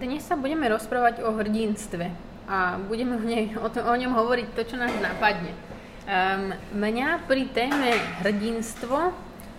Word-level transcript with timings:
Dnes 0.00 0.24
sa 0.24 0.32
budeme 0.32 0.64
rozprávať 0.64 1.20
o 1.20 1.36
hrdinstve 1.36 2.08
a 2.48 2.80
budeme 2.88 3.20
o, 3.20 3.22
nej, 3.22 3.52
o, 3.60 3.68
to, 3.68 3.84
o 3.84 3.92
ňom 3.92 4.16
hovoriť 4.16 4.56
to, 4.56 4.72
čo 4.72 4.80
nás 4.80 4.88
napadne. 4.96 5.52
Um, 6.08 6.56
mňa 6.72 7.28
pri 7.28 7.52
téme 7.52 8.00
hrdinstvo 8.24 9.12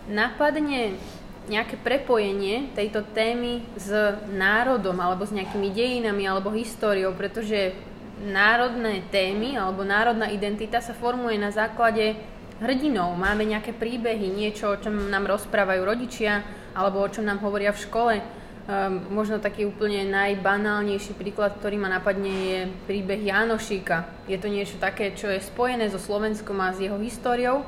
napadne 0.09 0.97
nejaké 1.45 1.77
prepojenie 1.77 2.73
tejto 2.73 3.05
témy 3.13 3.61
s 3.77 3.93
národom 4.33 4.97
alebo 4.97 5.29
s 5.29 5.31
nejakými 5.31 5.69
dejinami 5.69 6.25
alebo 6.25 6.49
históriou, 6.49 7.13
pretože 7.13 7.77
národné 8.25 9.05
témy 9.13 9.61
alebo 9.61 9.85
národná 9.85 10.25
identita 10.33 10.81
sa 10.81 10.97
formuje 10.97 11.37
na 11.37 11.53
základe 11.53 12.17
hrdinov. 12.57 13.13
Máme 13.13 13.45
nejaké 13.45 13.77
príbehy, 13.77 14.33
niečo, 14.33 14.73
o 14.73 14.81
čom 14.81 15.05
nám 15.05 15.29
rozprávajú 15.29 15.85
rodičia 15.85 16.41
alebo 16.73 16.97
o 16.97 17.11
čom 17.13 17.29
nám 17.29 17.45
hovoria 17.45 17.69
v 17.69 17.83
škole. 17.85 18.40
Um, 18.61 19.01
možno 19.09 19.41
taký 19.41 19.65
úplne 19.65 20.05
najbanálnejší 20.05 21.17
príklad, 21.17 21.57
ktorý 21.57 21.81
ma 21.81 21.89
napadne, 21.89 22.29
je 22.29 22.59
príbeh 22.85 23.25
Janošíka. 23.25 24.05
Je 24.29 24.37
to 24.37 24.53
niečo 24.53 24.77
také, 24.77 25.17
čo 25.17 25.33
je 25.33 25.41
spojené 25.41 25.89
so 25.89 25.97
Slovenskom 25.97 26.61
a 26.61 26.69
s 26.69 26.77
jeho 26.77 27.01
históriou. 27.01 27.65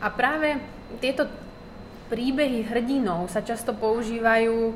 A 0.00 0.08
práve 0.08 0.56
tieto 0.96 1.28
príbehy 2.08 2.66
hrdinov 2.66 3.30
sa 3.30 3.44
často 3.44 3.70
používajú 3.76 4.56
e, 4.66 4.72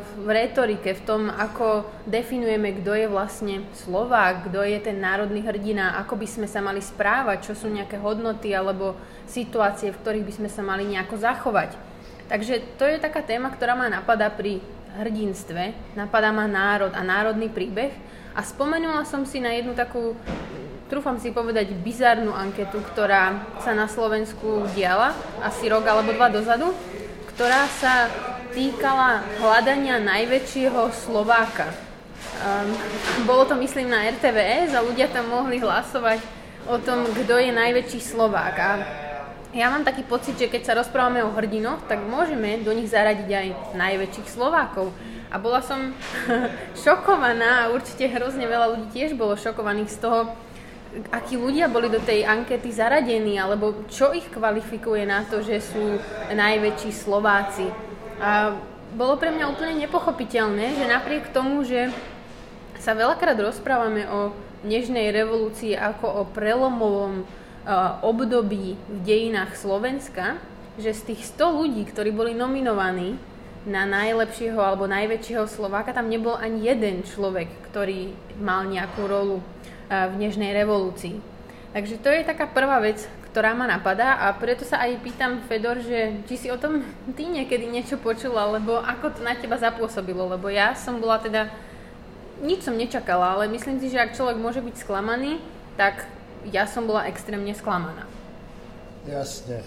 v 0.00 0.28
retorike, 0.30 0.96
v 0.96 1.02
tom, 1.04 1.28
ako 1.28 1.84
definujeme, 2.08 2.80
kto 2.80 2.96
je 2.96 3.06
vlastne 3.10 3.54
Slovák, 3.84 4.48
kto 4.48 4.64
je 4.64 4.78
ten 4.80 4.96
národný 4.96 5.44
hrdina, 5.44 6.00
ako 6.00 6.16
by 6.16 6.26
sme 6.30 6.48
sa 6.48 6.64
mali 6.64 6.80
správať, 6.80 7.52
čo 7.52 7.58
sú 7.58 7.68
nejaké 7.68 8.00
hodnoty 8.00 8.56
alebo 8.56 8.96
situácie, 9.28 9.92
v 9.92 10.00
ktorých 10.00 10.26
by 10.30 10.34
sme 10.38 10.48
sa 10.48 10.62
mali 10.64 10.88
nejako 10.88 11.20
zachovať. 11.20 11.76
Takže 12.32 12.80
to 12.80 12.88
je 12.88 12.96
taká 12.96 13.20
téma, 13.20 13.52
ktorá 13.52 13.76
ma 13.76 13.92
napadá 13.92 14.32
pri 14.32 14.64
hrdinstve, 15.00 15.94
napadá 15.96 16.28
ma 16.34 16.44
národ 16.44 16.92
a 16.92 17.00
národný 17.00 17.48
príbeh. 17.48 17.92
A 18.32 18.40
spomenula 18.40 19.04
som 19.04 19.28
si 19.28 19.40
na 19.40 19.52
jednu 19.52 19.76
takú 19.76 20.16
trúfam 20.92 21.16
si 21.16 21.32
povedať, 21.32 21.72
bizarnú 21.80 22.36
anketu, 22.36 22.76
ktorá 22.92 23.48
sa 23.64 23.72
na 23.72 23.88
Slovensku 23.88 24.68
diala 24.76 25.16
asi 25.40 25.64
rok 25.72 25.88
alebo 25.88 26.12
dva 26.12 26.28
dozadu, 26.28 26.68
ktorá 27.32 27.64
sa 27.80 28.12
týkala 28.52 29.24
hľadania 29.40 29.96
najväčšieho 30.04 30.92
Slováka. 30.92 31.72
Um, 32.44 32.76
bolo 33.24 33.48
to 33.48 33.56
myslím 33.56 33.88
na 33.88 34.04
RTVS 34.04 34.76
a 34.76 34.84
ľudia 34.84 35.08
tam 35.08 35.32
mohli 35.32 35.64
hlasovať 35.64 36.20
o 36.68 36.76
tom, 36.76 37.08
kto 37.08 37.40
je 37.40 37.56
najväčší 37.56 38.00
Slovák. 38.12 38.54
A 38.60 38.70
ja 39.52 39.68
mám 39.68 39.84
taký 39.84 40.00
pocit, 40.08 40.40
že 40.40 40.48
keď 40.48 40.62
sa 40.64 40.78
rozprávame 40.80 41.20
o 41.20 41.32
hrdinoch, 41.36 41.84
tak 41.84 42.00
môžeme 42.08 42.64
do 42.64 42.72
nich 42.72 42.88
zaradiť 42.88 43.28
aj 43.28 43.48
najväčších 43.76 44.28
Slovákov. 44.32 44.88
A 45.28 45.36
bola 45.36 45.60
som 45.60 45.92
šokovaná 46.84 47.68
a 47.68 47.70
určite 47.72 48.08
hrozne 48.08 48.48
veľa 48.48 48.76
ľudí 48.76 48.88
tiež 48.96 49.12
bolo 49.12 49.36
šokovaných 49.36 49.92
z 49.92 49.98
toho, 50.00 50.20
akí 51.12 51.36
ľudia 51.36 51.68
boli 51.68 51.92
do 51.92 52.00
tej 52.00 52.24
ankety 52.24 52.72
zaradení, 52.72 53.36
alebo 53.36 53.84
čo 53.92 54.12
ich 54.16 54.24
kvalifikuje 54.32 55.04
na 55.04 55.24
to, 55.24 55.44
že 55.44 55.60
sú 55.60 56.00
najväčší 56.32 56.92
Slováci. 56.92 57.68
A 58.20 58.56
bolo 58.92 59.16
pre 59.16 59.32
mňa 59.32 59.52
úplne 59.52 59.80
nepochopiteľné, 59.84 60.76
že 60.76 60.84
napriek 60.84 61.32
tomu, 61.32 61.64
že 61.64 61.92
sa 62.80 62.92
veľakrát 62.92 63.36
rozprávame 63.36 64.04
o 64.08 64.32
nežnej 64.64 65.12
revolúcii 65.12 65.76
ako 65.76 66.06
o 66.08 66.22
prelomovom 66.28 67.24
období 68.02 68.74
v 68.74 68.98
dejinách 69.06 69.54
Slovenska, 69.54 70.38
že 70.80 70.96
z 70.96 71.14
tých 71.14 71.28
100 71.36 71.58
ľudí, 71.62 71.82
ktorí 71.86 72.10
boli 72.10 72.32
nominovaní 72.34 73.20
na 73.62 73.86
najlepšieho 73.86 74.58
alebo 74.58 74.90
najväčšieho 74.90 75.46
Slováka, 75.46 75.94
tam 75.94 76.10
nebol 76.10 76.34
ani 76.34 76.66
jeden 76.66 77.06
človek, 77.06 77.46
ktorý 77.70 78.10
mal 78.42 78.66
nejakú 78.66 79.06
rolu 79.06 79.38
v 79.86 80.14
Nežnej 80.18 80.50
revolúcii. 80.56 81.22
Takže 81.72 82.02
to 82.02 82.10
je 82.10 82.26
taká 82.26 82.50
prvá 82.50 82.82
vec, 82.82 83.06
ktorá 83.32 83.56
ma 83.56 83.64
napadá 83.64 84.28
a 84.28 84.36
preto 84.36 84.60
sa 84.60 84.84
aj 84.84 85.00
pýtam, 85.00 85.40
Fedor, 85.48 85.80
že 85.80 86.20
či 86.28 86.36
si 86.36 86.48
o 86.52 86.60
tom 86.60 86.84
ty 87.16 87.24
niekedy 87.24 87.64
niečo 87.64 87.96
počula, 87.96 88.44
alebo 88.44 88.76
ako 88.82 89.16
to 89.16 89.20
na 89.24 89.32
teba 89.32 89.56
zapôsobilo, 89.56 90.28
lebo 90.28 90.52
ja 90.52 90.76
som 90.76 91.00
bola 91.00 91.16
teda, 91.16 91.48
nič 92.44 92.66
som 92.66 92.76
nečakala, 92.76 93.38
ale 93.38 93.48
myslím 93.48 93.80
si, 93.80 93.88
že 93.88 94.02
ak 94.02 94.18
človek 94.18 94.36
môže 94.36 94.60
byť 94.60 94.74
sklamaný, 94.84 95.40
tak 95.80 96.04
ja 96.50 96.66
som 96.66 96.88
bola 96.88 97.06
extrémne 97.06 97.54
sklamaná. 97.54 98.08
Jasne. 99.06 99.62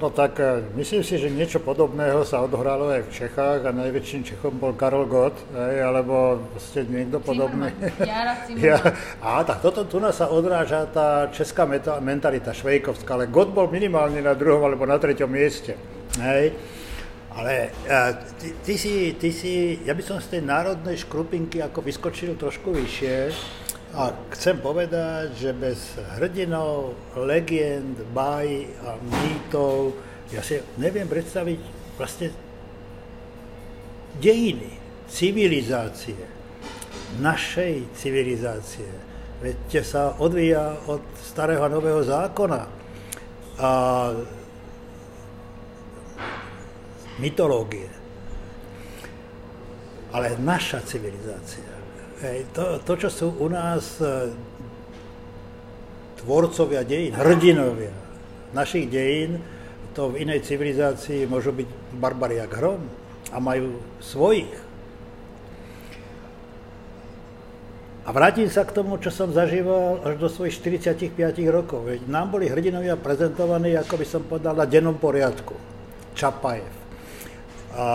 No 0.00 0.10
tak 0.10 0.42
e, 0.42 0.62
myslím 0.74 1.06
si, 1.06 1.14
že 1.22 1.30
niečo 1.30 1.62
podobného 1.62 2.26
sa 2.26 2.42
odohralo 2.42 2.90
aj 2.90 3.06
v 3.06 3.14
Čechách 3.14 3.60
a 3.62 3.70
najväčším 3.70 4.26
Čechom 4.26 4.58
bol 4.58 4.74
Karol 4.74 5.06
Gott, 5.06 5.38
aj, 5.54 5.74
alebo 5.78 6.42
ste 6.58 6.82
niekto 6.82 7.22
podobný. 7.22 7.70
ja, 8.58 8.82
a 9.22 9.46
tak 9.46 9.62
toto 9.62 9.86
tu 9.86 10.02
nás 10.02 10.18
sa 10.18 10.34
odráža 10.34 10.90
tá 10.90 11.30
česká 11.30 11.62
meta, 11.62 12.02
mentalita 12.02 12.50
švejkovská, 12.50 13.14
ale 13.14 13.30
Gott 13.30 13.54
bol 13.54 13.70
minimálne 13.70 14.18
na 14.18 14.34
druhom 14.34 14.66
alebo 14.66 14.82
na 14.82 14.98
treťom 14.98 15.30
mieste. 15.30 15.78
Hej. 16.18 16.58
Ale 17.34 17.70
e, 17.86 17.98
ty, 18.38 18.48
ty, 18.66 18.74
si, 18.74 19.14
ty 19.14 19.30
si, 19.30 19.78
ja 19.86 19.94
by 19.94 20.02
som 20.02 20.18
z 20.18 20.38
tej 20.38 20.42
národnej 20.42 20.98
škrupinky 20.98 21.62
ako 21.62 21.86
vyskočil 21.86 22.34
trošku 22.34 22.74
vyššie, 22.74 23.14
a 23.94 24.10
chcem 24.34 24.58
povedať, 24.58 25.38
že 25.38 25.50
bez 25.54 25.94
hrdinov, 26.18 26.98
legend, 27.14 27.94
baj 28.10 28.66
a 28.82 28.98
mýtov, 28.98 29.94
ja 30.34 30.42
si 30.42 30.58
neviem 30.82 31.06
predstaviť 31.06 31.60
vlastne 31.94 32.34
dejiny, 34.18 34.74
civilizácie, 35.06 36.18
našej 37.22 37.94
civilizácie. 37.94 38.90
Veď 39.38 39.86
sa 39.86 40.18
odvíja 40.18 40.74
od 40.90 41.02
starého 41.22 41.62
a 41.62 41.70
nového 41.70 42.02
zákona 42.02 42.62
a 43.62 43.70
mytológie. 47.22 47.90
Ale 50.14 50.34
naša 50.42 50.82
civilizácia 50.82 51.73
to, 52.54 52.78
to, 52.84 52.92
čo 53.06 53.08
sú 53.10 53.26
u 53.42 53.48
nás 53.50 53.98
e, 53.98 54.30
tvorcovia 56.22 56.86
dejín, 56.86 57.12
hrdinovia 57.14 57.92
našich 58.54 58.86
dejín, 58.86 59.42
to 59.94 60.10
v 60.10 60.26
inej 60.26 60.46
civilizácii 60.46 61.26
môžu 61.26 61.54
byť 61.54 61.68
barbari 61.98 62.38
jak 62.38 62.50
hrom 62.54 62.82
a 63.30 63.38
majú 63.38 63.78
svojich. 64.02 64.50
A 68.04 68.12
vrátim 68.12 68.52
sa 68.52 68.68
k 68.68 68.74
tomu, 68.76 69.00
čo 69.00 69.08
som 69.08 69.32
zažíval 69.32 70.04
až 70.04 70.20
do 70.20 70.28
svojich 70.28 70.60
45 70.60 71.40
rokov. 71.48 71.88
Veď 71.88 72.04
nám 72.04 72.36
boli 72.36 72.52
hrdinovia 72.52 73.00
prezentovaní, 73.00 73.72
ako 73.80 73.94
by 73.96 74.06
som 74.06 74.22
povedal, 74.28 74.52
na 74.52 74.68
dennom 74.68 75.00
poriadku. 75.00 75.56
Čapajev, 76.12 76.68
a 77.74 77.86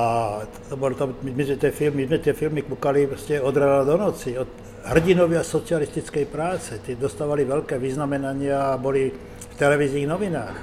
to 0.68 0.76
boli 0.76 0.92
to, 1.00 1.08
my 1.24 1.44
sme 1.44 1.56
tie 1.56 1.72
filmy, 1.72 2.04
my 2.04 2.08
sme 2.12 2.20
tie 2.20 2.36
filmy 2.36 2.68
kúkali 2.68 3.08
proste 3.08 3.40
od 3.40 3.56
rána 3.56 3.88
do 3.88 3.96
noci, 3.96 4.36
od 4.36 4.52
hrdinovia 4.92 5.40
socialistickej 5.40 6.28
práce. 6.28 6.84
Tí 6.84 7.00
dostávali 7.00 7.48
veľké 7.48 7.80
vyznamenania 7.80 8.76
a 8.76 8.80
boli 8.80 9.08
v 9.16 9.56
televíznych 9.56 10.04
novinách. 10.04 10.58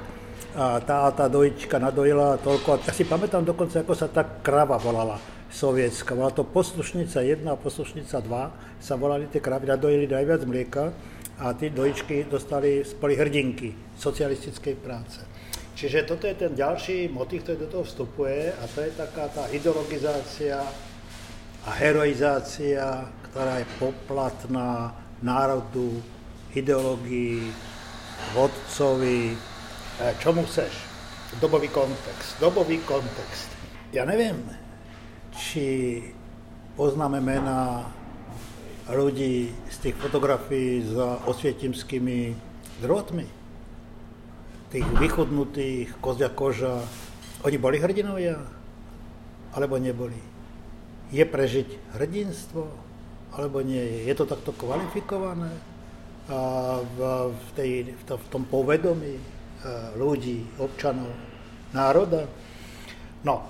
A 0.56 0.80
tá 0.84 1.08
a 1.08 1.12
tá 1.12 1.32
dojička 1.32 1.80
nadojila 1.80 2.40
toľko. 2.44 2.84
Ja 2.84 2.92
si 2.92 3.08
pamätám 3.08 3.44
dokonca, 3.44 3.80
ako 3.80 3.92
sa 3.96 4.08
tá 4.08 4.24
krava 4.24 4.76
volala 4.76 5.16
sovietská. 5.48 6.12
Bola 6.12 6.32
to 6.32 6.44
poslušnica 6.44 7.20
1 7.24 7.44
a 7.48 7.56
poslušnica 7.56 8.20
2. 8.20 8.84
Sa 8.84 8.94
volali 9.00 9.28
tie 9.32 9.40
kravy, 9.40 9.68
nadojili 9.68 10.04
najviac 10.08 10.44
mlieka 10.44 10.84
a 11.40 11.52
tí 11.56 11.72
dojičky 11.72 12.28
dostali, 12.28 12.84
boli 13.00 13.16
hrdinky 13.16 13.96
socialistickej 13.96 14.74
práce. 14.80 15.20
Čiže 15.76 16.08
toto 16.08 16.24
je 16.24 16.32
ten 16.32 16.56
ďalší 16.56 17.12
motiv, 17.12 17.44
ktorý 17.44 17.68
do 17.68 17.68
toho 17.68 17.84
vstupuje 17.84 18.48
a 18.48 18.64
to 18.64 18.80
je 18.80 18.96
taká 18.96 19.28
tá 19.28 19.44
ideologizácia 19.52 20.56
a 21.68 21.70
heroizácia, 21.76 23.04
ktorá 23.28 23.60
je 23.60 23.68
poplatná 23.76 24.96
národu, 25.20 26.00
ideológii, 26.56 27.52
vodcovi, 28.32 29.36
čomu 30.16 30.48
chceš. 30.48 30.72
Dobový 31.44 31.68
kontext. 31.68 32.40
Dobový 32.40 32.80
kontext. 32.88 33.52
Ja 33.92 34.08
neviem, 34.08 34.48
či 35.36 36.00
poznáme 36.80 37.20
mená 37.20 37.84
ľudí 38.88 39.52
z 39.68 39.76
tých 39.84 39.96
fotografií 40.00 40.88
s 40.88 40.96
osvietimskými 41.28 42.32
drôtmi 42.80 43.35
tých 44.76 44.88
vychudnutých, 45.00 45.88
kozia 46.04 46.28
koža, 46.28 46.84
oni 47.48 47.56
boli 47.56 47.80
hrdinovia? 47.80 48.36
Alebo 49.56 49.80
neboli? 49.80 50.20
Je 51.08 51.24
prežiť 51.24 51.96
hrdinstvo? 51.96 52.68
Alebo 53.32 53.64
nie? 53.64 54.04
Je 54.04 54.12
to 54.12 54.28
takto 54.28 54.52
kvalifikované 54.52 55.48
a 56.26 56.38
v, 56.82 56.98
v, 57.32 57.48
tej, 57.54 57.70
v, 57.94 58.02
to, 58.04 58.18
v 58.18 58.26
tom 58.28 58.42
povedomí 58.44 59.14
e, 59.14 59.22
ľudí, 59.94 60.42
občanov, 60.58 61.14
národa? 61.70 62.26
No, 63.22 63.46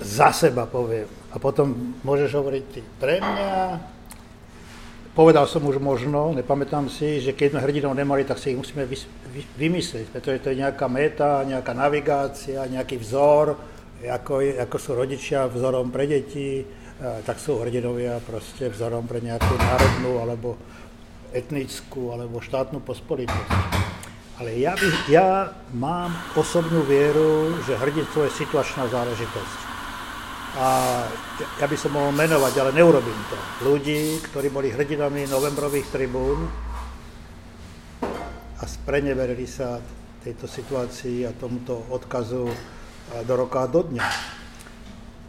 za 0.00 0.32
seba 0.32 0.64
poviem, 0.64 1.06
A 1.30 1.36
potom 1.36 1.94
môžeš 2.02 2.40
hovoriť 2.40 2.64
ty. 2.72 2.80
Pre 2.80 3.20
mňa, 3.20 3.52
povedal 5.18 5.50
som 5.50 5.66
už 5.66 5.82
možno, 5.82 6.30
nepamätám 6.30 6.86
si, 6.86 7.18
že 7.18 7.34
keď 7.34 7.58
sme 7.58 7.64
hrdinov 7.66 7.98
nemali, 7.98 8.22
tak 8.22 8.38
si 8.38 8.54
ich 8.54 8.60
musíme 8.62 8.86
vymyslieť, 9.58 10.14
pretože 10.14 10.38
to 10.46 10.54
je 10.54 10.62
nejaká 10.62 10.86
meta, 10.86 11.42
nejaká 11.42 11.74
navigácia, 11.74 12.62
nejaký 12.70 13.02
vzor, 13.02 13.58
ako, 14.06 14.62
ako 14.62 14.76
sú 14.78 14.90
rodičia 14.94 15.50
vzorom 15.50 15.90
pre 15.90 16.06
deti, 16.06 16.62
tak 17.26 17.42
sú 17.42 17.58
hrdinovia 17.58 18.22
proste 18.22 18.70
vzorom 18.70 19.10
pre 19.10 19.18
nejakú 19.18 19.58
národnú 19.58 20.22
alebo 20.22 20.54
etnickú 21.34 22.14
alebo 22.14 22.38
štátnu 22.38 22.78
pospolitosť. 22.86 23.50
Ale 24.38 24.54
ja, 24.54 24.78
by, 24.78 24.88
ja 25.10 25.50
mám 25.74 26.14
osobnú 26.38 26.86
vieru, 26.86 27.58
že 27.66 27.74
hrdinstvo 27.74 28.22
je 28.22 28.38
situačná 28.38 28.86
záležitosť. 28.86 29.77
A 30.58 30.68
ja 31.62 31.66
by 31.70 31.76
som 31.78 31.94
mohol 31.94 32.10
menovať, 32.18 32.54
ale 32.58 32.70
neurobím 32.74 33.20
to. 33.30 33.38
Ľudí, 33.62 34.18
ktorí 34.26 34.50
boli 34.50 34.74
hrdinami 34.74 35.30
novembrových 35.30 35.86
tribún 35.94 36.50
a 38.58 38.64
spreneverili 38.66 39.46
sa 39.46 39.78
tejto 40.18 40.50
situácii 40.50 41.22
a 41.24 41.32
tomuto 41.38 41.86
odkazu 41.94 42.50
do 43.22 43.34
roka 43.38 43.62
a 43.64 43.70
do 43.70 43.86
dňa. 43.86 44.08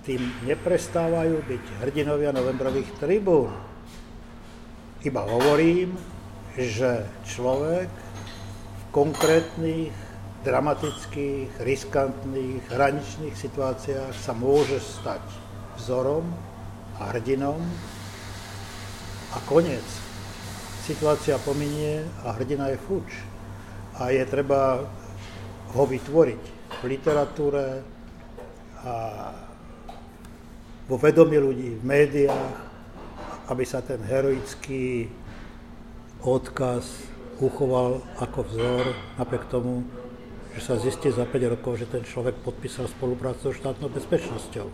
Tým 0.01 0.49
neprestávajú 0.49 1.45
byť 1.45 1.63
hrdinovia 1.85 2.33
novembrových 2.33 2.89
tribún 2.97 3.69
iba 4.99 5.23
hovorím, 5.23 5.95
že 6.59 7.07
človek 7.23 7.87
v 7.87 8.83
konkrétnych, 8.91 9.95
dramatických, 10.43 11.59
riskantných, 11.59 12.63
hraničných 12.71 13.35
situáciách 13.35 14.15
sa 14.15 14.31
môže 14.31 14.79
stať 14.79 15.19
vzorom 15.75 16.23
a 16.99 17.11
hrdinom 17.11 17.59
a 19.35 19.37
koniec. 19.45 19.83
Situácia 20.87 21.37
pominie 21.43 22.07
a 22.23 22.33
hrdina 22.33 22.71
je 22.71 22.77
fuč. 22.79 23.09
A 23.99 24.15
je 24.15 24.23
treba 24.23 24.87
ho 25.75 25.83
vytvoriť 25.85 26.43
v 26.79 26.83
literatúre 26.87 27.83
a 28.79 28.93
vo 30.89 30.97
vedomí 30.97 31.37
ľudí, 31.37 31.77
v 31.77 31.83
médiách, 31.85 32.55
aby 33.51 33.63
sa 33.67 33.83
ten 33.83 34.01
heroický 34.01 35.11
odkaz 36.23 37.05
uchoval 37.37 38.01
ako 38.17 38.39
vzor, 38.49 38.85
napriek 39.21 39.45
tomu, 39.51 39.85
že 40.59 40.67
sa 40.67 40.75
zistí 40.75 41.07
za 41.07 41.23
5 41.23 41.55
rokov, 41.55 41.79
že 41.79 41.87
ten 41.87 42.03
človek 42.03 42.35
podpísal 42.43 42.91
spoluprácu 42.91 43.49
so 43.49 43.55
štátnou 43.55 43.87
bezpečnosťou. 43.87 44.67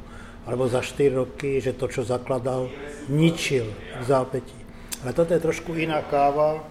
Alebo 0.49 0.65
za 0.65 0.81
4 0.81 1.13
roky, 1.13 1.61
že 1.61 1.77
to, 1.77 1.85
čo 1.85 2.01
zakladal, 2.01 2.73
ničil 3.05 3.69
v 4.01 4.03
zápätí. 4.03 4.57
Ale 5.05 5.13
toto 5.13 5.37
je 5.37 5.45
trošku 5.45 5.77
iná 5.77 6.01
káva. 6.01 6.65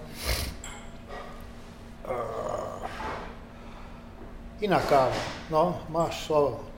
Iná 4.58 4.82
káva. 4.82 5.14
No, 5.46 5.78
máš 5.86 6.26
slovo. 6.26 6.73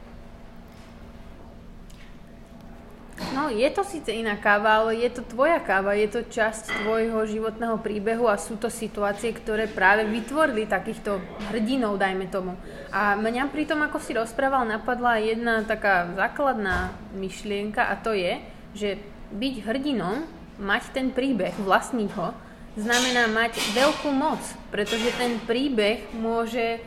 No, 3.37 3.53
je 3.53 3.69
to 3.69 3.85
síce 3.85 4.09
iná 4.09 4.33
káva, 4.41 4.81
ale 4.81 4.97
je 4.97 5.12
to 5.12 5.21
tvoja 5.21 5.61
káva, 5.61 5.93
je 5.93 6.09
to 6.09 6.25
časť 6.25 6.88
tvojho 6.88 7.21
životného 7.29 7.77
príbehu 7.85 8.33
a 8.33 8.41
sú 8.41 8.56
to 8.56 8.73
situácie, 8.73 9.29
ktoré 9.37 9.69
práve 9.69 10.09
vytvorili 10.09 10.65
takýchto 10.65 11.21
hrdinov, 11.53 12.00
dajme 12.00 12.33
tomu. 12.33 12.56
A 12.88 13.12
mňa 13.12 13.53
pri 13.53 13.69
tom, 13.69 13.85
ako 13.85 14.00
si 14.00 14.17
rozprával, 14.17 14.65
napadla 14.65 15.21
jedna 15.21 15.61
taká 15.69 16.17
základná 16.17 16.97
myšlienka 17.12 17.85
a 17.85 18.00
to 18.00 18.17
je, 18.17 18.41
že 18.73 18.97
byť 19.37 19.55
hrdinom, 19.69 20.25
mať 20.56 20.97
ten 20.97 21.12
príbeh, 21.12 21.53
vlastniť 21.61 22.11
ho, 22.17 22.32
znamená 22.81 23.29
mať 23.29 23.61
veľkú 23.77 24.17
moc, 24.17 24.41
pretože 24.73 25.12
ten 25.21 25.37
príbeh 25.44 26.09
môže 26.17 26.81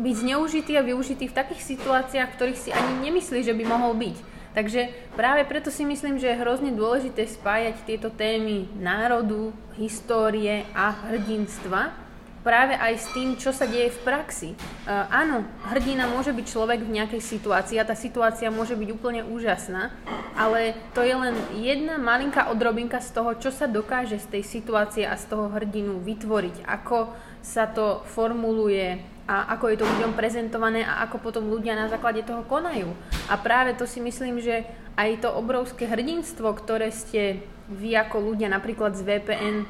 byť 0.00 0.14
zneužitý 0.16 0.80
a 0.80 0.86
využitý 0.86 1.28
v 1.28 1.36
takých 1.36 1.76
situáciách, 1.76 2.32
ktorých 2.40 2.56
si 2.56 2.70
ani 2.72 3.04
nemyslíš, 3.04 3.52
že 3.52 3.58
by 3.58 3.64
mohol 3.68 3.92
byť. 3.92 4.37
Takže 4.56 4.88
práve 5.14 5.44
preto 5.44 5.68
si 5.68 5.84
myslím, 5.84 6.16
že 6.16 6.32
je 6.32 6.40
hrozne 6.40 6.72
dôležité 6.72 7.28
spájať 7.28 7.84
tieto 7.84 8.08
témy 8.08 8.68
národu, 8.80 9.52
histórie 9.76 10.66
a 10.74 10.90
hrdinstva 11.08 12.08
práve 12.48 12.72
aj 12.80 12.94
s 12.96 13.06
tým, 13.12 13.36
čo 13.36 13.52
sa 13.52 13.68
deje 13.68 13.92
v 13.92 14.02
praxi. 14.08 14.50
Uh, 14.88 15.04
áno, 15.12 15.44
hrdina 15.68 16.08
môže 16.08 16.32
byť 16.32 16.46
človek 16.48 16.80
v 16.80 16.94
nejakej 16.96 17.20
situácii 17.20 17.76
a 17.76 17.84
tá 17.84 17.92
situácia 17.92 18.48
môže 18.48 18.72
byť 18.72 18.88
úplne 18.94 19.20
úžasná, 19.26 19.92
ale 20.32 20.72
to 20.96 21.04
je 21.04 21.12
len 21.12 21.36
jedna 21.60 22.00
malinká 22.00 22.48
odrobinka 22.48 23.04
z 23.04 23.10
toho, 23.12 23.36
čo 23.36 23.52
sa 23.52 23.68
dokáže 23.68 24.16
z 24.16 24.38
tej 24.38 24.42
situácie 24.48 25.04
a 25.04 25.18
z 25.20 25.28
toho 25.28 25.52
hrdinu 25.52 26.00
vytvoriť, 26.00 26.64
ako 26.64 27.12
sa 27.44 27.68
to 27.68 28.00
formuluje, 28.08 29.17
a 29.28 29.52
ako 29.52 29.68
je 29.68 29.76
to 29.76 29.84
ľuďom 29.84 30.16
prezentované 30.16 30.88
a 30.88 31.04
ako 31.04 31.20
potom 31.20 31.52
ľudia 31.52 31.76
na 31.76 31.92
základe 31.92 32.24
toho 32.24 32.40
konajú. 32.48 32.88
A 33.28 33.36
práve 33.36 33.76
to 33.76 33.84
si 33.84 34.00
myslím, 34.00 34.40
že 34.40 34.64
aj 34.96 35.20
to 35.20 35.28
obrovské 35.36 35.84
hrdinstvo, 35.84 36.48
ktoré 36.56 36.88
ste 36.88 37.44
vy 37.68 37.92
ako 37.92 38.32
ľudia 38.32 38.48
napríklad 38.48 38.96
z 38.96 39.04
VPN 39.04 39.68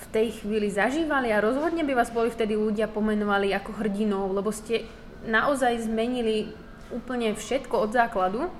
v 0.00 0.06
tej 0.10 0.42
chvíli 0.42 0.66
zažívali 0.74 1.30
a 1.30 1.38
rozhodne 1.38 1.86
by 1.86 1.94
vás 1.94 2.10
boli 2.10 2.34
vtedy 2.34 2.58
ľudia 2.58 2.90
pomenovali 2.90 3.54
ako 3.54 3.78
hrdinov, 3.78 4.34
lebo 4.34 4.50
ste 4.50 4.90
naozaj 5.22 5.86
zmenili 5.86 6.50
úplne 6.90 7.36
všetko 7.38 7.86
od 7.86 7.90
základu, 7.94 8.50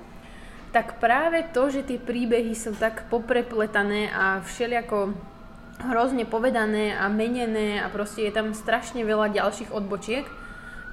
tak 0.71 1.03
práve 1.03 1.43
to, 1.51 1.67
že 1.67 1.83
tie 1.83 1.99
príbehy 1.99 2.55
sú 2.55 2.71
tak 2.71 3.11
poprepletané 3.11 4.07
a 4.15 4.39
všelijako 4.39 5.11
hrozne 5.89 6.29
povedané 6.29 6.93
a 6.93 7.09
menené 7.09 7.81
a 7.81 7.89
proste 7.89 8.27
je 8.27 8.33
tam 8.35 8.53
strašne 8.53 9.01
veľa 9.01 9.33
ďalších 9.33 9.73
odbočiek, 9.73 10.25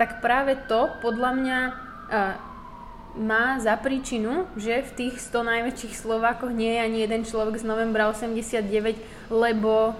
tak 0.01 0.23
práve 0.23 0.57
to 0.71 0.89
podľa 1.03 1.31
mňa 1.35 1.59
uh, 1.69 2.35
má 3.19 3.59
za 3.59 3.75
príčinu, 3.75 4.47
že 4.55 4.87
v 4.87 4.91
tých 4.95 5.15
100 5.19 5.43
najväčších 5.43 5.95
Slovákoch 5.99 6.55
nie 6.55 6.79
je 6.79 6.85
ani 6.85 6.99
jeden 7.03 7.23
človek 7.27 7.59
z 7.59 7.65
novembra 7.67 8.13
89, 8.15 8.63
lebo 9.33 9.93
um, 9.93 9.95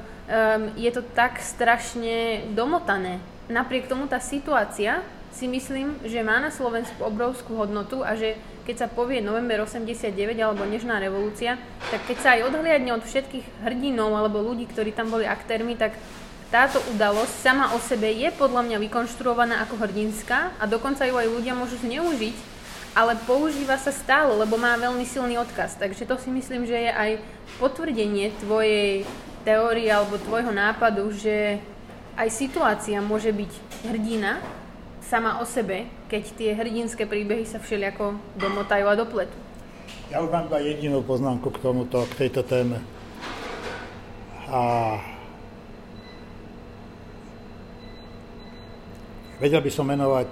je 0.79 0.91
to 0.95 1.03
tak 1.03 1.43
strašne 1.43 2.47
domotané. 2.55 3.19
Napriek 3.51 3.91
tomu 3.91 4.07
tá 4.07 4.23
situácia 4.23 5.03
si 5.39 5.47
myslím, 5.47 6.03
že 6.03 6.19
má 6.27 6.43
na 6.43 6.51
Slovensku 6.51 6.99
obrovskú 6.99 7.55
hodnotu 7.63 8.03
a 8.03 8.19
že 8.19 8.35
keď 8.67 8.77
sa 8.85 8.89
povie 8.91 9.23
november 9.23 9.63
89 9.63 10.11
alebo 10.35 10.67
Nežná 10.67 10.99
revolúcia, 10.99 11.55
tak 11.95 12.03
keď 12.11 12.17
sa 12.19 12.29
aj 12.35 12.51
odhliadne 12.51 12.91
od 12.99 13.07
všetkých 13.07 13.63
hrdinov 13.63 14.11
alebo 14.19 14.43
ľudí, 14.43 14.67
ktorí 14.67 14.91
tam 14.91 15.15
boli 15.15 15.31
aktérmi, 15.31 15.79
tak 15.79 15.95
táto 16.51 16.83
udalosť 16.91 17.35
sama 17.39 17.71
o 17.73 17.79
sebe 17.79 18.11
je 18.11 18.35
podľa 18.35 18.67
mňa 18.67 18.79
vykonštruovaná 18.83 19.63
ako 19.63 19.79
hrdinská 19.79 20.59
a 20.59 20.65
dokonca 20.67 21.07
ju 21.07 21.15
aj 21.15 21.29
ľudia 21.31 21.55
môžu 21.55 21.79
zneužiť, 21.87 22.35
ale 22.99 23.15
používa 23.23 23.79
sa 23.79 23.95
stále, 23.95 24.35
lebo 24.35 24.59
má 24.59 24.75
veľmi 24.75 25.07
silný 25.07 25.39
odkaz. 25.39 25.79
Takže 25.79 26.03
to 26.03 26.19
si 26.19 26.35
myslím, 26.35 26.67
že 26.67 26.89
je 26.89 26.91
aj 26.91 27.11
potvrdenie 27.63 28.35
tvojej 28.43 29.07
teórie 29.47 29.87
alebo 29.87 30.19
tvojho 30.19 30.51
nápadu, 30.51 31.15
že 31.15 31.63
aj 32.19 32.29
situácia 32.35 32.99
môže 32.99 33.31
byť 33.31 33.53
hrdina 33.87 34.43
sama 35.09 35.41
o 35.41 35.45
sebe, 35.49 35.89
keď 36.13 36.23
tie 36.37 36.51
hrdinské 36.53 37.09
príbehy 37.09 37.49
sa 37.49 37.57
všelijako 37.57 38.21
domotajú 38.37 38.85
a 38.85 38.93
dopletú. 38.93 39.33
Ja 40.13 40.21
už 40.21 40.29
mám 40.29 40.53
iba 40.53 40.61
jedinú 40.61 41.01
poznámku 41.01 41.49
k 41.49 41.65
tomuto, 41.65 42.05
k 42.13 42.29
tejto 42.29 42.45
téme. 42.45 42.85
A 44.53 44.61
vedel 49.41 49.65
by 49.65 49.71
som 49.73 49.89
menovať 49.89 50.29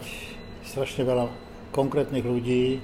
strašne 0.68 1.09
veľa 1.09 1.28
konkrétnych 1.73 2.25
ľudí, 2.25 2.80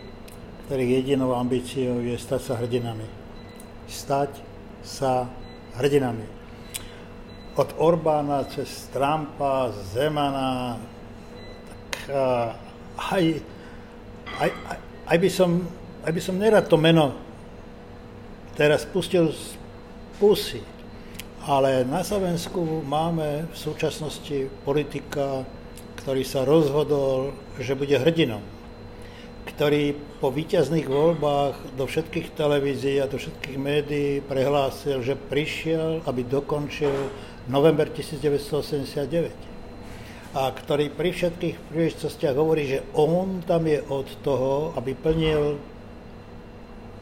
ktorých 0.68 1.04
jedinou 1.04 1.36
ambíciou 1.36 2.00
je 2.00 2.16
stať 2.16 2.40
sa 2.40 2.54
hrdinami. 2.56 3.08
Stať 3.84 4.32
sa 4.80 5.28
hrdinami. 5.76 6.24
Od 7.52 7.68
Orbána 7.76 8.48
cez 8.48 8.88
Trumpa, 8.88 9.68
Zemana, 9.92 10.80
aj, 12.10 13.24
aj, 14.38 14.50
aj, 14.50 14.78
aj, 15.06 15.18
by 15.18 15.30
som, 15.30 15.50
aj 16.02 16.12
by 16.12 16.20
som 16.22 16.34
nerad 16.38 16.66
to 16.66 16.78
meno 16.80 17.14
teraz 18.54 18.84
pustil 18.84 19.32
z 19.32 19.56
pusy, 20.20 20.60
ale 21.42 21.82
na 21.88 22.04
Slovensku 22.04 22.84
máme 22.84 23.48
v 23.50 23.56
súčasnosti 23.56 24.46
politika, 24.62 25.42
ktorý 26.02 26.22
sa 26.22 26.46
rozhodol, 26.46 27.34
že 27.58 27.74
bude 27.74 27.98
hrdinom, 27.98 28.42
ktorý 29.48 29.96
po 30.22 30.30
víťazných 30.30 30.86
voľbách 30.86 31.74
do 31.74 31.84
všetkých 31.88 32.38
televízií 32.38 33.02
a 33.02 33.10
do 33.10 33.18
všetkých 33.18 33.58
médií 33.58 34.22
prehlásil, 34.22 35.02
že 35.02 35.18
prišiel, 35.18 36.06
aby 36.06 36.22
dokončil 36.22 36.92
november 37.50 37.90
1989 37.90 39.51
a 40.32 40.48
ktorý 40.48 40.88
pri 40.88 41.12
všetkých 41.12 41.56
príležitostiach 41.68 42.32
hovorí, 42.32 42.64
že 42.64 42.80
on 42.96 43.44
tam 43.44 43.68
je 43.68 43.84
od 43.92 44.08
toho, 44.24 44.72
aby 44.80 44.96
plnil 44.96 45.60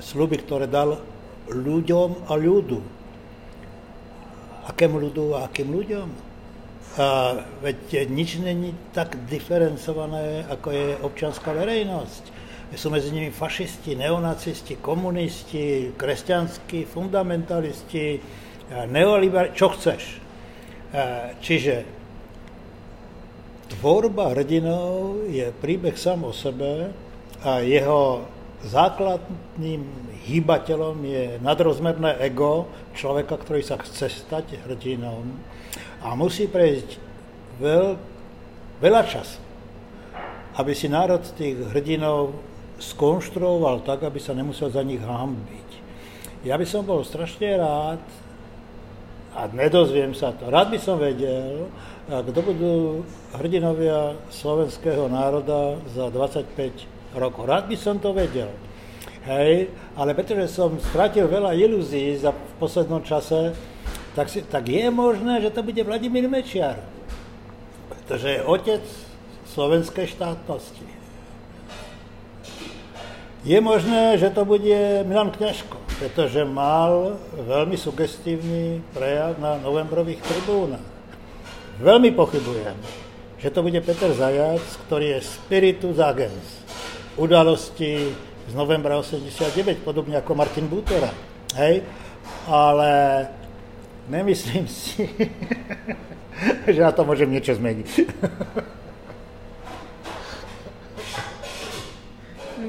sluby, 0.03 0.43
ktoré 0.43 0.67
dal 0.67 0.99
ľuďom 1.47 2.27
a 2.27 2.35
ľudu. 2.35 2.83
Akému 4.67 4.99
ľudu 4.99 5.39
a 5.39 5.47
akým 5.47 5.71
ľuďom? 5.71 6.09
A 6.99 7.39
veď 7.63 8.11
nič 8.11 8.43
není 8.43 8.75
tak 8.91 9.15
diferencované, 9.31 10.43
ako 10.51 10.69
je 10.75 10.87
občianská 10.99 11.55
verejnosť. 11.55 12.43
Sú 12.75 12.91
medzi 12.91 13.15
nimi 13.15 13.31
fašisti, 13.31 13.95
neonacisti, 13.95 14.79
komunisti, 14.79 15.95
kresťanskí, 15.95 16.87
fundamentalisti, 16.87 18.19
neoliberálni, 18.91 19.55
čo 19.55 19.71
chceš. 19.75 20.19
Čiže 21.43 22.00
tvorba 23.79 24.35
hrdinov 24.35 25.27
je 25.31 25.47
príbeh 25.63 25.95
sám 25.95 26.27
o 26.27 26.35
sebe 26.35 26.91
a 27.41 27.63
jeho 27.63 28.27
základným 28.67 29.87
hýbateľom 30.29 30.97
je 31.01 31.25
nadrozmerné 31.41 32.21
ego 32.21 32.69
človeka, 32.93 33.41
ktorý 33.41 33.65
sa 33.65 33.81
chce 33.81 34.13
stať 34.13 34.61
hrdinom 34.69 35.25
a 36.05 36.13
musí 36.13 36.45
prejsť 36.45 37.01
veľ, 37.57 37.97
veľa 38.85 39.03
času, 39.09 39.41
aby 40.61 40.73
si 40.77 40.93
národ 40.93 41.25
tých 41.37 41.57
hrdinov 41.73 42.37
skonštruoval 42.81 43.85
tak, 43.85 44.05
aby 44.05 44.21
sa 44.21 44.37
nemusel 44.37 44.73
za 44.73 44.85
nich 44.85 45.01
hambiť. 45.01 45.69
Ja 46.45 46.57
by 46.57 46.65
som 46.65 46.89
bol 46.89 47.05
strašne 47.05 47.61
rád, 47.61 48.01
a 49.41 49.49
nedozviem 49.49 50.13
sa 50.13 50.37
to, 50.37 50.53
rád 50.53 50.69
by 50.69 50.77
som 50.77 51.01
vedel, 51.01 51.73
kto 52.05 52.41
budú 52.45 52.75
hrdinovia 53.41 54.13
slovenského 54.29 55.09
národa 55.09 55.81
za 55.89 56.13
25 56.13 57.17
rokov. 57.17 57.49
Rád 57.49 57.65
by 57.73 57.77
som 57.81 57.97
to 57.97 58.13
vedel. 58.13 58.53
Hej, 59.25 59.73
ale 59.97 60.13
pretože 60.13 60.53
som 60.53 60.77
stratil 60.77 61.25
veľa 61.25 61.57
ilúzií 61.57 62.21
za 62.21 62.37
v 62.37 62.53
poslednom 62.61 63.01
čase, 63.01 63.57
tak, 64.13 64.29
si, 64.29 64.45
tak 64.45 64.69
je 64.69 64.93
možné, 64.93 65.41
že 65.41 65.53
to 65.53 65.65
bude 65.65 65.81
Vladimír 65.81 66.29
Mečiar. 66.29 66.77
Pretože 67.89 68.41
je 68.41 68.45
otec 68.45 68.85
slovenskej 69.49 70.05
štátnosti. 70.21 70.85
Je 73.41 73.57
možné, 73.57 74.21
že 74.21 74.29
to 74.29 74.45
bude 74.45 75.05
Milan 75.09 75.33
Kňažko, 75.33 75.80
pretože 76.01 76.49
mal 76.49 77.21
veľmi 77.37 77.77
sugestívny 77.77 78.81
prejav 78.97 79.37
na 79.37 79.61
novembrových 79.61 80.25
tribúnach. 80.25 80.83
Veľmi 81.77 82.17
pochybujem, 82.17 82.77
že 83.37 83.53
to 83.53 83.61
bude 83.61 83.77
Peter 83.85 84.09
Zajac, 84.17 84.65
ktorý 84.89 85.21
je 85.21 85.29
spiritus 85.29 86.01
agens 86.01 86.65
udalosti 87.21 88.17
z 88.49 88.53
novembra 88.57 88.97
89, 88.97 89.85
podobne 89.85 90.17
ako 90.17 90.33
Martin 90.33 90.73
Bútora. 90.73 91.13
Hej? 91.61 91.85
Ale 92.49 93.29
nemyslím 94.09 94.65
si, 94.65 95.05
že 96.75 96.81
na 96.81 96.97
to 96.97 97.05
môžem 97.05 97.29
niečo 97.29 97.53
zmeniť. 97.53 97.89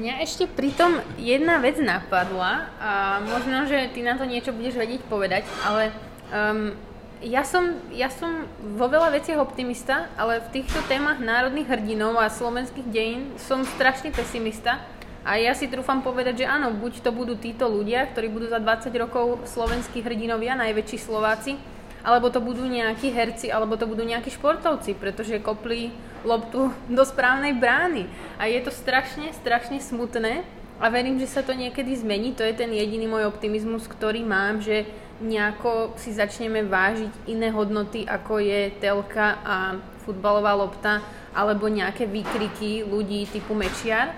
Mňa 0.02 0.18
ešte 0.18 0.50
pritom 0.50 0.98
jedna 1.14 1.62
vec 1.62 1.78
napadla 1.78 2.66
a 2.82 3.22
možno, 3.22 3.70
že 3.70 3.86
ty 3.94 4.02
na 4.02 4.18
to 4.18 4.26
niečo 4.26 4.50
budeš 4.50 4.74
vedieť 4.74 5.06
povedať, 5.06 5.46
ale 5.62 5.94
um, 6.34 6.74
ja 7.22 7.46
som, 7.46 7.78
ja 7.94 8.10
som 8.10 8.50
vo 8.74 8.90
veľa 8.90 9.14
veciach 9.14 9.38
optimista, 9.38 10.10
ale 10.18 10.42
v 10.42 10.58
týchto 10.58 10.82
témach 10.90 11.22
národných 11.22 11.70
hrdinov 11.70 12.18
a 12.18 12.26
slovenských 12.26 12.90
dejín 12.90 13.30
som 13.38 13.62
strašný 13.62 14.10
pesimista. 14.10 14.82
A 15.22 15.38
ja 15.38 15.54
si 15.54 15.70
trúfam 15.70 16.02
povedať, 16.02 16.42
že 16.42 16.50
áno, 16.50 16.74
buď 16.74 16.98
to 16.98 17.14
budú 17.14 17.38
títo 17.38 17.70
ľudia, 17.70 18.10
ktorí 18.10 18.26
budú 18.26 18.50
za 18.50 18.58
20 18.58 18.90
rokov 18.98 19.46
slovenskí 19.46 20.02
hrdinovia, 20.02 20.58
najväčší 20.58 20.98
Slováci, 20.98 21.54
alebo 22.02 22.30
to 22.30 22.42
budú 22.42 22.66
nejakí 22.66 23.14
herci, 23.14 23.50
alebo 23.50 23.78
to 23.78 23.86
budú 23.86 24.02
nejakí 24.02 24.30
športovci, 24.34 24.98
pretože 24.98 25.42
kopli 25.42 25.94
loptu 26.26 26.70
do 26.98 27.02
správnej 27.06 27.54
brány. 27.54 28.10
A 28.38 28.50
je 28.50 28.58
to 28.62 28.74
strašne, 28.74 29.30
strašne 29.38 29.78
smutné 29.78 30.42
a 30.82 30.90
verím, 30.90 31.22
že 31.22 31.30
sa 31.30 31.46
to 31.46 31.54
niekedy 31.54 31.94
zmení. 31.94 32.34
To 32.34 32.42
je 32.42 32.58
ten 32.58 32.70
jediný 32.74 33.06
môj 33.06 33.30
optimizmus, 33.30 33.86
ktorý 33.86 34.26
mám, 34.26 34.58
že 34.58 34.82
nejako 35.22 35.94
si 35.94 36.10
začneme 36.10 36.66
vážiť 36.66 37.30
iné 37.30 37.54
hodnoty, 37.54 38.02
ako 38.02 38.42
je 38.42 38.74
telka 38.82 39.38
a 39.46 39.56
futbalová 40.02 40.58
lopta, 40.58 40.98
alebo 41.30 41.70
nejaké 41.70 42.10
výkriky 42.10 42.82
ľudí 42.82 43.30
typu 43.30 43.54
Mečiar. 43.54 44.10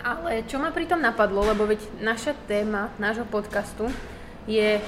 Ale 0.00 0.46
čo 0.48 0.56
ma 0.56 0.72
pritom 0.72 1.04
napadlo, 1.04 1.44
lebo 1.44 1.68
veď 1.68 1.84
naša 2.00 2.32
téma 2.48 2.88
nášho 2.96 3.28
podcastu 3.28 3.92
je 4.48 4.80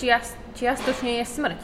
čiast, 0.00 0.40
čiastočne 0.54 1.20
je 1.20 1.24
smrť. 1.26 1.60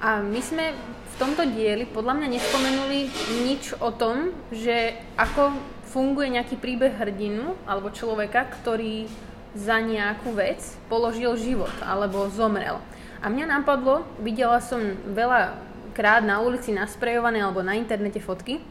A 0.00 0.24
my 0.24 0.40
sme 0.40 0.72
v 0.76 1.14
tomto 1.20 1.44
dieli 1.52 1.84
podľa 1.84 2.16
mňa 2.16 2.28
nespomenuli 2.32 3.00
nič 3.44 3.76
o 3.76 3.92
tom, 3.92 4.32
že 4.48 4.96
ako 5.20 5.52
funguje 5.92 6.32
nejaký 6.32 6.56
príbeh 6.56 6.96
hrdinu 6.96 7.52
alebo 7.68 7.92
človeka, 7.92 8.48
ktorý 8.48 9.10
za 9.52 9.82
nejakú 9.82 10.30
vec 10.32 10.62
položil 10.86 11.34
život 11.36 11.72
alebo 11.82 12.30
zomrel. 12.30 12.78
A 13.20 13.28
mňa 13.28 13.60
napadlo, 13.60 14.06
videla 14.22 14.62
som 14.62 14.80
veľa 15.12 15.58
krát 15.92 16.24
na 16.24 16.40
ulici 16.40 16.72
nasprejované 16.72 17.42
alebo 17.42 17.60
na 17.60 17.76
internete 17.76 18.22
fotky, 18.22 18.62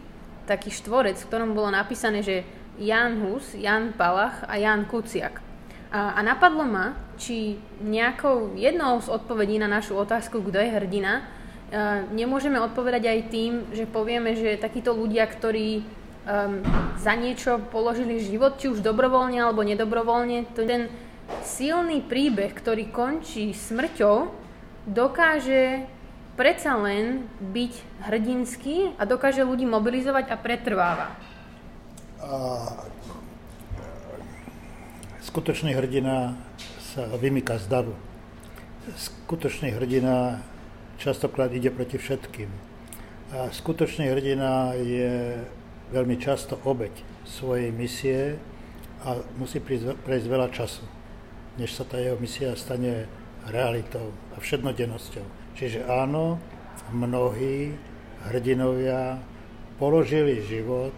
taký 0.49 0.73
štvorec, 0.73 1.19
v 1.21 1.27
ktorom 1.29 1.53
bolo 1.53 1.69
napísané, 1.69 2.25
že 2.25 2.41
Jan 2.79 3.21
Hus, 3.21 3.53
Jan 3.53 3.93
Palach 3.93 4.47
a 4.47 4.57
Jan 4.57 4.87
Kuciak. 4.87 5.37
A, 5.91 6.15
a 6.15 6.19
napadlo 6.25 6.63
ma, 6.65 6.95
či 7.19 7.59
nejakou 7.83 8.55
jednou 8.55 9.03
z 9.03 9.11
odpovedí 9.11 9.59
na 9.59 9.67
našu 9.67 9.99
otázku, 9.99 10.39
kto 10.39 10.57
je 10.57 10.71
hrdina, 10.71 11.21
uh, 11.21 12.07
nemôžeme 12.15 12.57
odpovedať 12.63 13.03
aj 13.05 13.19
tým, 13.27 13.51
že 13.75 13.83
povieme, 13.85 14.39
že 14.39 14.55
takíto 14.55 14.95
ľudia, 14.95 15.27
ktorí 15.27 15.83
um, 15.83 16.63
za 16.95 17.13
niečo 17.19 17.59
položili 17.69 18.23
život, 18.23 18.55
či 18.55 18.71
už 18.71 18.79
dobrovoľne 18.79 19.43
alebo 19.43 19.61
nedobrovoľne, 19.67 20.47
to 20.55 20.63
ten 20.63 20.87
silný 21.45 22.01
príbeh, 22.01 22.55
ktorý 22.55 22.89
končí 22.89 23.53
smrťou, 23.53 24.31
dokáže 24.89 25.85
predsa 26.39 26.79
len 26.79 27.27
byť 27.51 27.73
hrdinský 28.07 28.95
a 28.95 29.03
dokáže 29.03 29.43
ľudí 29.43 29.67
mobilizovať 29.67 30.31
a 30.31 30.35
pretrváva. 30.39 31.07
A 32.23 32.31
skutočný 35.19 35.75
hrdina 35.75 36.39
sa 36.99 37.15
vymýka 37.15 37.55
z 37.55 37.71
daru. 37.71 37.95
Skutočný 38.91 39.71
hrdina 39.71 40.43
častokrát 40.99 41.47
ide 41.55 41.71
proti 41.71 41.95
všetkým. 41.95 42.51
A 43.31 43.47
skutočný 43.55 44.11
hrdina 44.11 44.75
je 44.75 45.39
veľmi 45.95 46.19
často 46.19 46.59
obeď 46.67 46.91
svojej 47.23 47.71
misie 47.71 48.35
a 49.07 49.15
musí 49.39 49.63
prejsť 49.63 50.27
veľa 50.27 50.51
času, 50.51 50.83
než 51.55 51.71
sa 51.71 51.87
tá 51.87 51.95
jeho 52.03 52.19
misia 52.19 52.51
stane 52.59 53.07
realitou 53.47 54.11
a 54.35 54.43
všednodennosťou. 54.43 55.55
Čiže 55.55 55.87
áno, 55.87 56.35
mnohí 56.91 57.79
hrdinovia 58.27 59.23
položili 59.79 60.43
život 60.43 60.95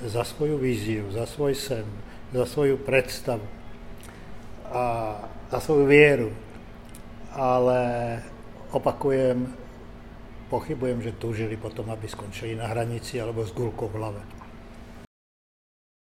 za 0.00 0.24
svoju 0.24 0.56
víziu, 0.56 1.12
za 1.12 1.28
svoj 1.28 1.52
sen, 1.52 1.84
za 2.32 2.48
svoju 2.48 2.80
predstavu 2.80 3.55
a 4.72 4.82
za 5.50 5.58
svoju 5.60 5.86
vieru. 5.86 6.30
Ale 7.36 7.80
opakujem, 8.72 9.50
pochybujem, 10.48 11.02
že 11.04 11.18
túžili 11.20 11.58
potom, 11.60 11.90
aby 11.92 12.08
skončili 12.08 12.56
na 12.56 12.70
hranici 12.70 13.20
alebo 13.20 13.44
s 13.44 13.52
gulkou 13.52 13.92
v 13.92 13.98
hlave. 14.00 14.35